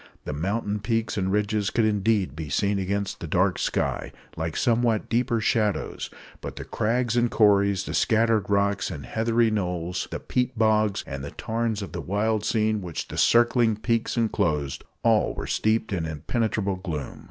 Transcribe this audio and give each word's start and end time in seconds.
The 0.25 0.33
mountain 0.33 0.79
peaks 0.79 1.15
and 1.15 1.31
ridges 1.31 1.69
could 1.69 1.85
indeed 1.85 2.35
be 2.35 2.49
seen 2.49 2.79
against 2.79 3.19
the 3.19 3.27
dark 3.27 3.59
sky, 3.59 4.11
like 4.35 4.57
somewhat 4.57 5.09
deeper 5.09 5.39
shadows; 5.39 6.09
but 6.41 6.55
the 6.55 6.63
crags 6.65 7.15
and 7.15 7.29
corries, 7.29 7.83
the 7.85 7.93
scattered 7.93 8.49
rocks 8.49 8.89
and 8.89 9.05
heathery 9.05 9.51
knolls, 9.51 10.07
the 10.09 10.19
peat 10.19 10.57
bogs 10.57 11.03
and 11.05 11.23
the 11.23 11.29
tarns 11.29 11.83
of 11.83 11.91
the 11.91 12.01
wild 12.01 12.43
scene 12.43 12.81
which 12.81 13.09
these 13.09 13.21
circling 13.21 13.75
peaks 13.75 14.17
enclosed 14.17 14.83
all 15.03 15.35
were 15.35 15.45
steeped 15.45 15.93
in 15.93 16.07
impenetrable 16.07 16.77
gloom. 16.77 17.19